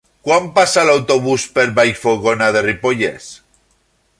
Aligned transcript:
Quan 0.27 0.45
passa 0.53 0.85
l'autobús 0.89 1.45
per 1.57 1.65
Vallfogona 1.81 2.51
de 2.57 2.65
Ripollès? 2.69 3.29